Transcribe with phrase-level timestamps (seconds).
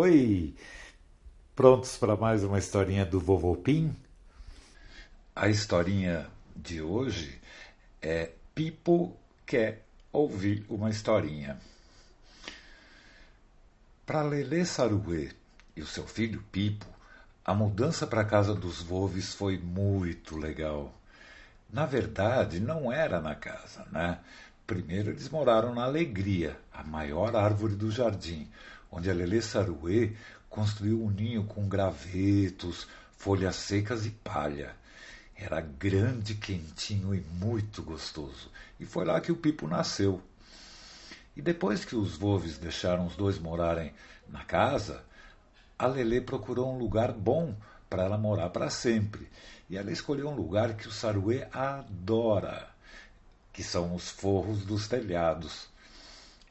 [0.00, 0.54] Oi!
[1.56, 3.92] Prontos para mais uma historinha do Vovô Pim?
[5.34, 7.36] A historinha de hoje
[8.00, 11.58] é Pipo quer ouvir uma historinha.
[14.06, 15.32] Para Lelê Saruê
[15.74, 16.86] e o seu filho Pipo,
[17.44, 20.94] a mudança para a casa dos Volves foi muito legal.
[21.68, 24.20] Na verdade, não era na casa, né?
[24.64, 28.48] Primeiro eles moraram na Alegria, a maior árvore do jardim,
[28.90, 30.12] onde a Lelê Saruê
[30.48, 34.74] construiu um ninho com gravetos, folhas secas e palha.
[35.36, 38.50] Era grande, quentinho e muito gostoso.
[38.80, 40.20] E foi lá que o Pipo nasceu.
[41.36, 43.92] E depois que os Volves deixaram os dois morarem
[44.28, 45.04] na casa,
[45.78, 47.54] a Lelê procurou um lugar bom
[47.88, 49.28] para ela morar para sempre.
[49.70, 52.68] E ela escolheu um lugar que o Saruê adora,
[53.52, 55.68] que são os forros dos telhados.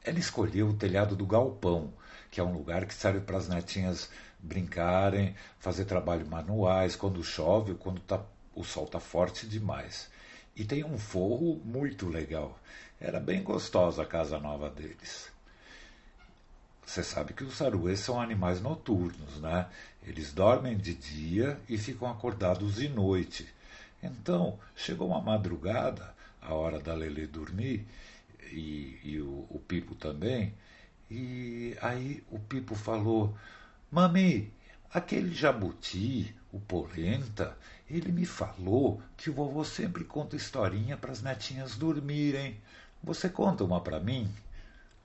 [0.02, 1.92] Ela escolheu o telhado do galpão,
[2.38, 4.08] que é um lugar que serve para as netinhas
[4.38, 8.22] brincarem, fazer trabalho manuais quando chove ou quando tá,
[8.54, 10.08] o sol está forte demais.
[10.54, 12.56] E tem um forro muito legal.
[13.00, 15.32] Era bem gostosa a casa nova deles.
[16.86, 19.66] Você sabe que os saruês são animais noturnos, né?
[20.06, 23.48] Eles dormem de dia e ficam acordados de noite.
[24.00, 27.84] Então, chegou uma madrugada, a hora da Lelê dormir,
[28.52, 30.54] e, e o, o Pipo também,
[31.10, 33.36] e aí o Pipo falou:
[33.90, 34.52] Mami,
[34.92, 37.56] aquele jabuti, o polenta,
[37.88, 42.60] ele me falou que o vovô sempre conta historinha para as netinhas dormirem.
[43.02, 44.30] Você conta uma para mim?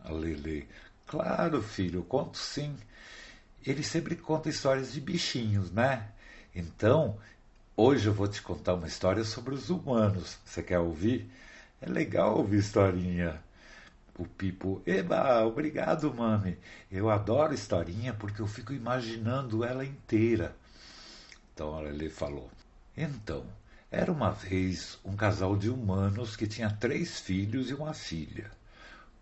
[0.04, 0.68] A Lele,
[1.08, 2.76] claro, filho, conto sim.
[3.66, 6.10] Ele sempre conta histórias de bichinhos, né?
[6.54, 7.18] Então,
[7.78, 10.38] hoje eu vou te contar uma história sobre os humanos.
[10.46, 11.30] Você quer ouvir?
[11.82, 13.42] É legal ouvir historinha.
[14.16, 16.58] O Pipo, eba, obrigado, mami.
[16.92, 20.56] Eu adoro historinha porque eu fico imaginando ela inteira.
[21.52, 22.52] Então a Lele falou:
[22.96, 23.44] Então,
[23.90, 28.52] era uma vez um casal de humanos que tinha três filhos e uma filha.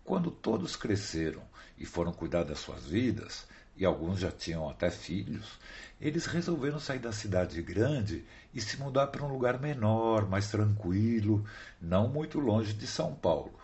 [0.04, 1.42] Quando todos cresceram
[1.78, 5.58] e foram cuidar das suas vidas, e alguns já tinham até filhos,
[5.98, 11.44] eles resolveram sair da cidade grande e se mudar para um lugar menor, mais tranquilo,
[11.80, 13.61] não muito longe de São Paulo.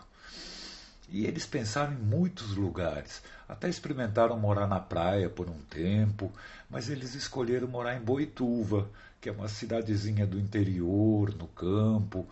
[1.11, 3.21] E eles pensaram em muitos lugares.
[3.47, 6.31] Até experimentaram morar na praia por um tempo,
[6.69, 8.89] mas eles escolheram morar em Boituva,
[9.19, 12.27] que é uma cidadezinha do interior, no campo,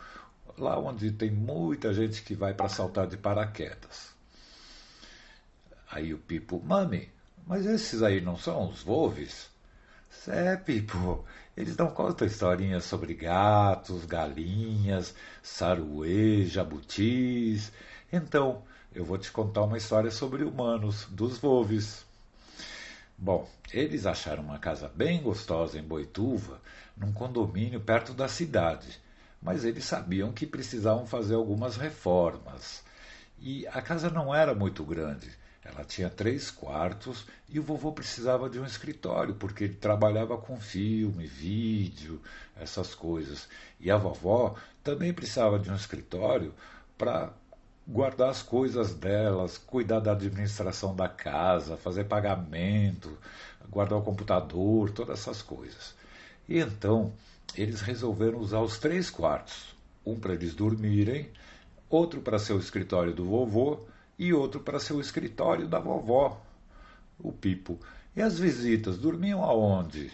[0.57, 4.15] lá onde tem muita gente que vai para saltar de paraquedas.
[5.89, 7.09] Aí o Pipo, mami,
[7.45, 9.49] mas esses aí não são os Volves?
[10.27, 17.71] É, Pipo, eles não contam historinhas sobre gatos, galinhas, saruê, jabutis.
[18.12, 18.63] Então,
[18.95, 22.06] eu vou te contar uma história sobre humanos, dos Volves.
[23.18, 26.62] Bom, eles acharam uma casa bem gostosa em Boituva,
[26.95, 29.01] num condomínio perto da cidade,
[29.41, 32.81] mas eles sabiam que precisavam fazer algumas reformas.
[33.40, 35.29] E a casa não era muito grande.
[35.62, 40.57] Ela tinha três quartos e o vovô precisava de um escritório, porque ele trabalhava com
[40.62, 42.22] filme, vídeo,
[42.56, 43.50] essas coisas.
[43.81, 46.53] E a vovó também precisava de um escritório
[46.97, 47.34] para
[47.87, 53.17] guardar as coisas delas, cuidar da administração da casa, fazer pagamento,
[53.69, 55.95] guardar o computador, todas essas coisas.
[56.49, 57.13] E então
[57.55, 61.29] eles resolveram usar os três quartos: um para eles dormirem,
[61.89, 63.79] outro para ser o escritório do vovô
[64.19, 66.41] e outro para ser o escritório da vovó.
[67.19, 67.79] O Pipo.
[68.15, 70.11] E as visitas dormiam aonde?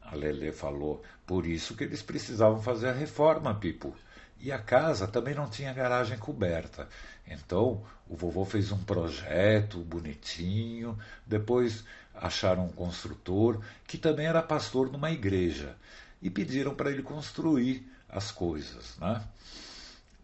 [0.00, 3.94] A Lelê falou: por isso que eles precisavam fazer a reforma, Pipo.
[4.40, 6.88] E a casa também não tinha garagem coberta.
[7.26, 14.90] Então o vovô fez um projeto bonitinho, depois acharam um construtor que também era pastor
[14.90, 15.76] numa igreja
[16.22, 18.96] e pediram para ele construir as coisas.
[18.98, 19.22] Né?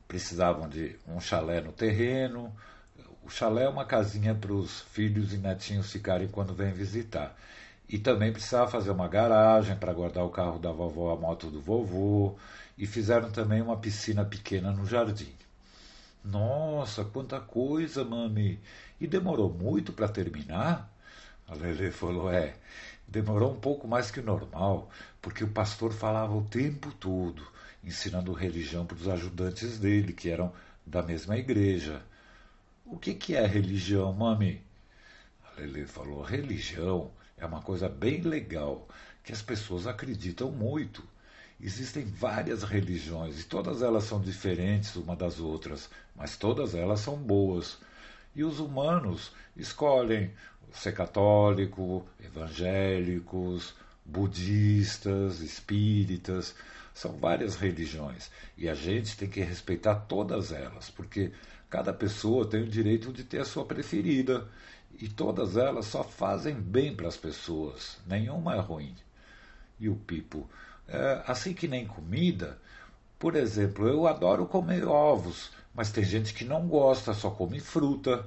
[0.07, 2.55] Precisavam de um chalé no terreno.
[3.25, 7.37] O chalé é uma casinha para os filhos e netinhos ficarem quando vêm visitar.
[7.93, 11.61] E também precisava fazer uma garagem para guardar o carro da vovó, a moto do
[11.61, 12.35] vovô.
[12.79, 15.31] E fizeram também uma piscina pequena no jardim.
[16.25, 18.59] Nossa, quanta coisa, mami!
[18.99, 20.91] E demorou muito para terminar?
[21.47, 22.55] A Lele falou: É,
[23.07, 24.89] demorou um pouco mais que o normal,
[25.21, 27.47] porque o pastor falava o tempo todo,
[27.85, 30.51] ensinando religião para os ajudantes dele, que eram
[30.87, 32.03] da mesma igreja.
[32.87, 34.63] O que, que é religião, mami?
[35.45, 37.11] A Lele falou: Religião
[37.45, 38.87] é uma coisa bem legal,
[39.25, 41.03] que as pessoas acreditam muito.
[41.61, 47.17] Existem várias religiões e todas elas são diferentes uma das outras, mas todas elas são
[47.17, 47.79] boas.
[48.35, 50.33] E os humanos escolhem
[50.73, 53.75] ser católico, evangélicos,
[54.05, 56.55] budistas, espíritas,
[56.95, 61.33] são várias religiões e a gente tem que respeitar todas elas, porque
[61.71, 64.47] cada pessoa tem o direito de ter a sua preferida
[65.01, 68.95] e todas elas só fazem bem para as pessoas, nenhuma é ruim.
[69.79, 70.49] E o Pipo,
[70.89, 72.59] é, assim que nem comida,
[73.19, 78.27] por exemplo, eu adoro comer ovos, mas tem gente que não gosta, só come fruta.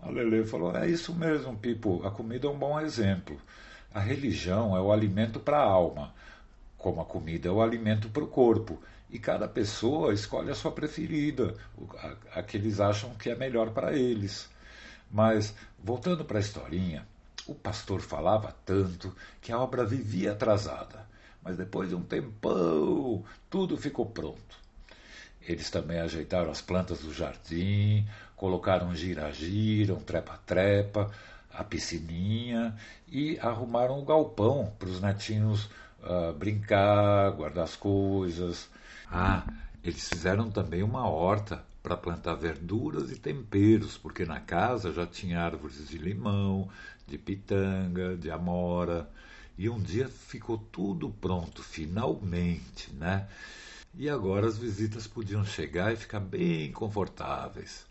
[0.00, 3.40] A Lele falou: é isso mesmo, Pipo, a comida é um bom exemplo.
[3.94, 6.14] A religião é o alimento para a alma,
[6.78, 8.82] como a comida é o alimento para o corpo.
[9.10, 11.54] E cada pessoa escolhe a sua preferida,
[11.98, 14.48] a, a que eles acham que é melhor para eles.
[15.12, 17.06] Mas, voltando para a historinha,
[17.46, 21.06] o pastor falava tanto que a obra vivia atrasada.
[21.42, 24.62] Mas depois de um tempão, tudo ficou pronto.
[25.42, 28.06] Eles também ajeitaram as plantas do jardim,
[28.36, 31.10] colocaram gira-gira, um trepa-trepa,
[31.52, 32.74] a piscininha
[33.08, 35.68] e arrumaram o galpão para os netinhos
[36.02, 38.70] uh, brincar, guardar as coisas.
[39.10, 39.44] Ah,
[39.84, 45.40] eles fizeram também uma horta para plantar verduras e temperos, porque na casa já tinha
[45.40, 46.68] árvores de limão,
[47.06, 49.10] de pitanga, de amora.
[49.58, 53.28] E um dia ficou tudo pronto, finalmente, né?
[53.94, 57.84] E agora as visitas podiam chegar e ficar bem confortáveis.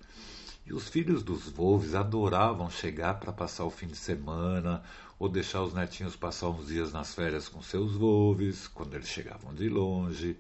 [0.66, 4.82] E os filhos dos Volves adoravam chegar para passar o fim de semana
[5.20, 9.54] ou deixar os netinhos passar uns dias nas férias com seus Volves, quando eles chegavam
[9.54, 10.38] de longe.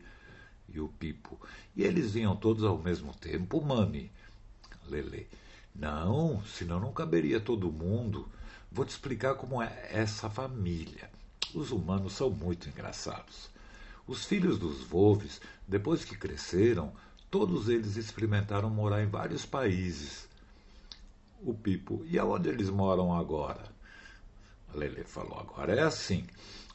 [0.73, 1.39] E o Pipo.
[1.75, 4.12] E eles vinham todos ao mesmo tempo, mami?
[4.88, 5.27] Lele.
[5.73, 8.27] Não, senão não caberia todo mundo.
[8.71, 11.09] Vou te explicar como é essa família.
[11.53, 13.50] Os humanos são muito engraçados.
[14.07, 16.94] Os filhos dos Volves, depois que cresceram,
[17.29, 20.27] todos eles experimentaram morar em vários países.
[21.41, 23.71] O Pipo, e aonde eles moram agora?
[24.73, 26.25] A Lele falou: agora é assim.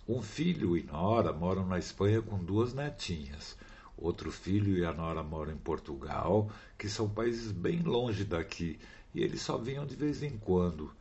[0.09, 3.57] Um filho e Nora moram na Espanha com duas netinhas.
[3.97, 8.79] Outro filho e a Nora moram em Portugal, que são países bem longe daqui,
[9.15, 10.93] e eles só vinham de vez em quando.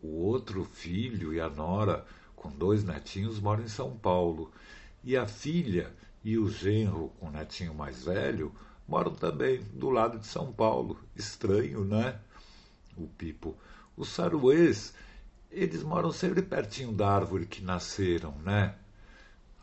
[0.00, 4.52] O outro filho e a Nora, com dois netinhos, moram em São Paulo.
[5.02, 5.92] E a filha
[6.24, 8.52] e o genro, com o netinho mais velho,
[8.86, 10.98] moram também do lado de São Paulo.
[11.16, 12.20] Estranho, né?
[12.96, 13.56] O Pipo.
[13.96, 14.94] Os saruês,
[15.50, 18.76] eles moram sempre pertinho da árvore que nasceram, né?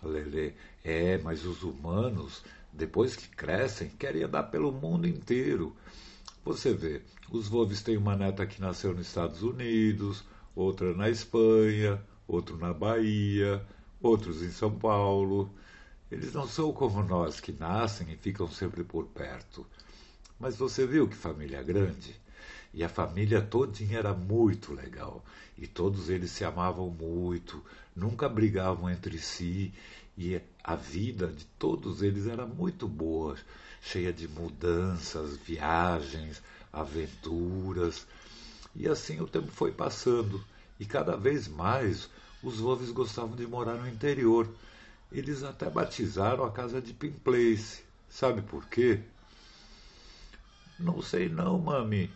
[0.04, 0.54] Lelê.
[0.84, 5.76] É, mas os humanos, depois que crescem, querem andar pelo mundo inteiro.
[6.44, 7.02] Você vê,
[7.32, 10.24] os Wolves têm uma neta que nasceu nos Estados Unidos,
[10.56, 13.66] outra na Espanha, outro na Bahia,
[14.02, 15.54] outros em São Paulo.
[16.12, 19.66] Eles não são como nós, que nascem e ficam sempre por perto.
[20.40, 22.20] Mas você viu que família grande?
[22.74, 25.24] E a família todinha era muito legal.
[25.58, 27.64] E todos eles se amavam muito,
[27.96, 29.74] nunca brigavam entre si.
[30.18, 33.38] E a vida de todos eles era muito boa,
[33.82, 36.42] cheia de mudanças, viagens,
[36.72, 38.06] aventuras.
[38.76, 40.44] E assim o tempo foi passando.
[40.80, 42.10] E cada vez mais
[42.44, 44.48] os Wolves gostavam de morar no interior.
[45.12, 47.84] Eles até batizaram a casa de Pin Place.
[48.10, 49.02] Sabe por quê?
[50.80, 52.10] Não sei não, mami.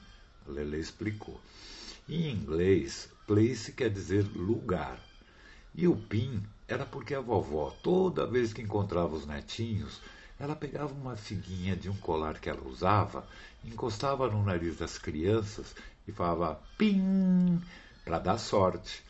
[0.48, 1.40] Lele explicou.
[2.08, 5.00] Em inglês, place quer dizer lugar.
[5.76, 10.02] E o pin era porque a vovó, toda vez que encontrava os netinhos,
[10.40, 13.28] ela pegava uma figuinha de um colar que ela usava,
[13.64, 15.76] encostava no nariz das crianças
[16.08, 17.62] e falava pim
[18.04, 19.04] para dar sorte.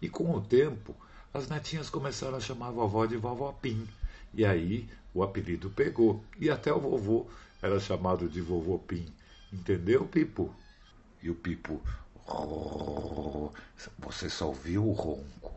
[0.00, 0.94] E com o tempo,
[1.34, 3.86] as netinhas começaram a chamar a vovó de vovó Pim.
[4.32, 6.22] E aí o apelido pegou.
[6.38, 7.26] E até o vovô
[7.60, 9.06] era chamado de vovô Pim.
[9.52, 10.54] Entendeu, Pipo?
[11.22, 11.82] E o Pipo,
[13.98, 15.52] você só ouviu o ronco.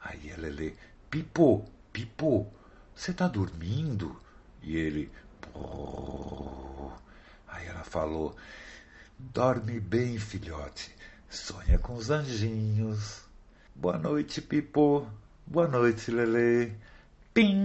[0.00, 0.74] Aí a Lelê,
[1.10, 2.46] Pipo, Pipo,
[2.94, 4.16] você tá dormindo?
[4.62, 5.10] E ele.
[7.48, 8.36] Aí ela falou,
[9.18, 10.94] dorme bem, filhote,
[11.28, 13.22] sonha com os anjinhos.
[13.74, 15.06] Boa noite, Pipo.
[15.46, 16.72] Boa noite, Lelê.
[17.34, 17.62] Pim!